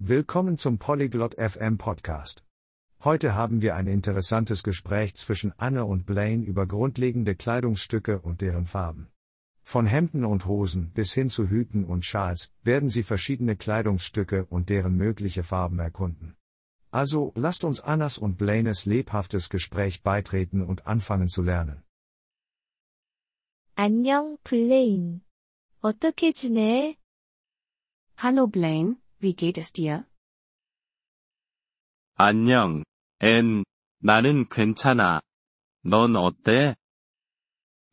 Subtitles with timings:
[0.00, 2.43] Willkommen zum Polyglot FM Podcast.
[3.03, 8.65] Heute haben wir ein interessantes Gespräch zwischen Anne und Blaine über grundlegende Kleidungsstücke und deren
[8.65, 9.11] Farben.
[9.63, 14.69] Von Hemden und Hosen bis hin zu Hüten und Schals werden sie verschiedene Kleidungsstücke und
[14.69, 16.35] deren mögliche Farben erkunden.
[16.91, 21.83] Also lasst uns Annas und Blaines lebhaftes Gespräch beitreten und anfangen zu lernen.
[23.75, 25.21] 안녕, 블레인.
[25.79, 26.97] 어떻게 지내?
[28.17, 30.04] Hallo Blaine, wie geht es dir?
[32.14, 32.84] 안녕,
[33.20, 33.64] 앤.
[33.98, 35.20] 나는 괜찮아.
[35.84, 36.76] 넌 어때?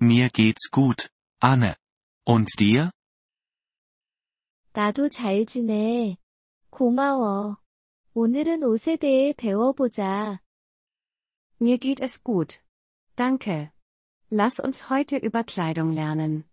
[0.02, 1.10] Mir geht's gut,
[1.40, 1.76] Anne.
[2.26, 2.92] Und dir?
[4.74, 6.18] 나도 잘 지내.
[6.70, 7.58] 고마워.
[8.14, 10.40] 오늘은 옷에 대해 배워보자.
[11.60, 12.60] Mir geht es gut.
[13.16, 13.72] Danke.
[14.32, 16.46] Lass uns heute über Kleidung lernen.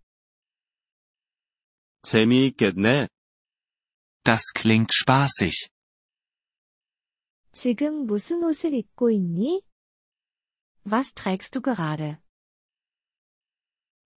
[2.03, 3.07] 재미있겠네.
[4.25, 5.69] Das klingt spaßig.
[7.53, 9.63] 지금 무슨 옷을 입고 있니?
[10.85, 12.17] Was trägst du gerade?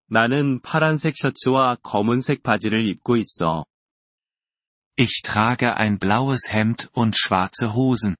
[0.07, 3.65] 나는 파란색 셔츠와 검은색 바지를 입고 있어.
[4.97, 8.15] Ich trage ein blaues Hemd und schwarze Hosen.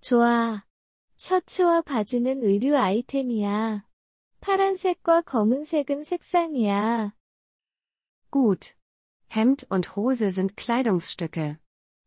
[0.00, 0.66] 좋아.
[1.16, 3.86] 셔츠와 바지는 의류 아이템이야.
[4.40, 7.14] 파란색과 검은색은 색상이야.
[8.30, 8.74] Gut.
[9.28, 11.58] Hemd und Hose sind Kleidungsstücke.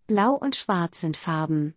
[0.08, 1.76] Blau und Schwarz sind Farben.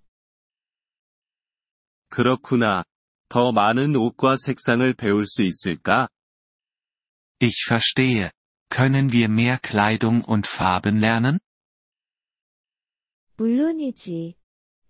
[2.11, 2.84] 그렇구나.
[3.29, 6.09] 더 많은 옷과 색상을 배울 수 있을까?
[7.41, 8.31] Ich verstehe.
[8.69, 11.41] Können wir mehr Kleidung und Farben lernen?
[13.37, 14.37] 물론이지.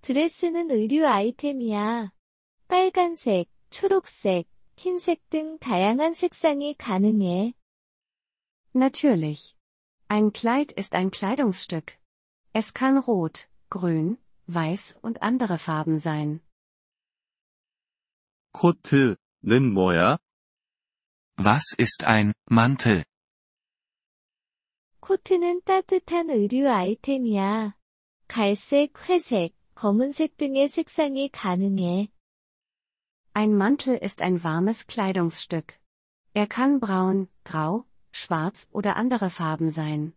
[0.03, 2.13] 드레스는 의류 아이템이야.
[2.69, 7.55] 빨간색, 초록색, 흰색 등 다양한 색상이 가능해.
[8.75, 9.54] Natürlich.
[10.09, 11.99] Ein Kleid ist ein Kleidungsstück.
[12.53, 16.41] Es kann rot, grün, weiß und andere Farben sein.
[18.53, 20.19] 코트는 뭐야?
[21.37, 23.05] Was ist ein Mantel?
[25.01, 27.77] 코트는 따뜻한 의류 아이템이야.
[28.29, 32.11] 갈색, 회색, 검은색 등의 색상이 가능해.
[33.33, 35.79] Ein Mantel ist ein warmes Kleidungsstück.
[36.35, 40.15] Er kann braun, grau, schwarz oder andere Farben sein.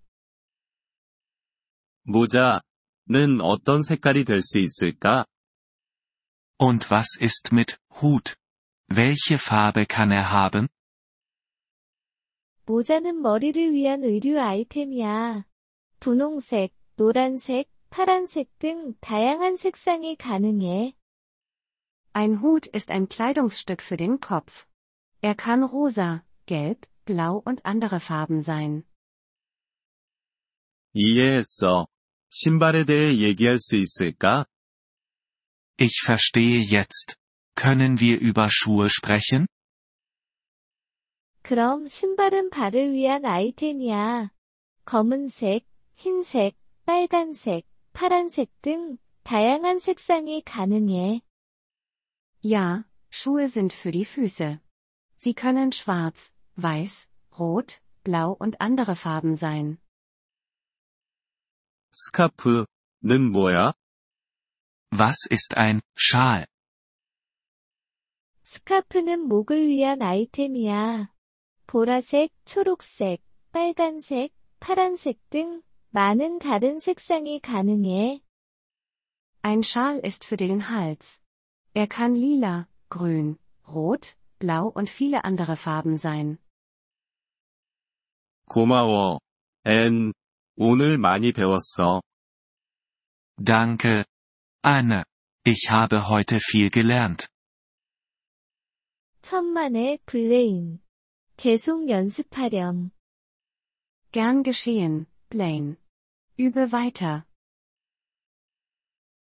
[2.06, 5.26] 모자는 어떤 색깔이 될 수 있을까?
[6.60, 8.36] Und was ist mit Hut?
[8.90, 10.68] Welche Farbe kann er haben?
[12.66, 15.46] 모자는 머리를 위한 의류 아이템이야.
[16.00, 20.96] 분홍색, 노란색, 파란색 등 다양한 색상이 가능해.
[22.14, 24.68] Ein Hut ist ein Kleidungsstück für den Kopf.
[25.22, 28.84] Er kann rosa, gelb, blau und andere Farben sein.
[30.94, 31.88] 이해했어.
[32.30, 34.46] 신발에 대해 얘기할 수 있을까?
[35.80, 37.16] Ich verstehe jetzt.
[37.56, 39.48] Können wir über Schuhe sprechen?
[41.44, 44.32] 그럼 신발은 발을 위한 아이템이야.
[44.86, 46.56] 검은색, 흰색,
[46.86, 51.22] 빨간색, 파란색 등 다양한 색상이 가능해.
[52.44, 54.60] Ja, Schuhe sind für die Füße.
[55.18, 57.10] Sie können schwarz, weiß,
[57.40, 59.78] rot, blau und andere Farben sein.
[61.92, 63.74] 스카프는 뭐야?
[64.92, 66.48] Was ist ein Schal?
[68.44, 71.12] 스카프는 목을 위한 아이템이야.
[71.68, 73.22] 보라색, 초록색,
[73.52, 78.22] 빨간색, 파란색 등 많은 다른 색상이 가능해.
[79.44, 81.22] Ein Schal ist für den Hals.
[81.74, 83.38] Er kann lila, grün,
[83.68, 86.38] rot, blau und viele andere Farben sein.
[88.49, 89.21] 고마워.
[89.65, 90.13] 앤.
[90.57, 92.03] 오늘 많이 배웠어.
[93.43, 94.05] Danke.
[94.67, 95.05] Anne.
[95.47, 97.29] Ich habe heute viel gelernt.
[99.23, 100.81] 천만의 블레인.
[101.37, 102.91] 계속 연습하렴.
[104.11, 105.77] Gern geschehen, Blaine.
[106.39, 107.23] Übe weiter.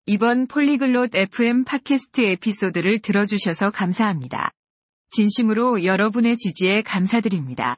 [0.06, 4.52] 이번 폴리글롯 FM 팟캐스트 에피소드를 들어주셔서 감사합니다.
[5.12, 7.78] 진심으로 여러분의 지지에 감사드립니다.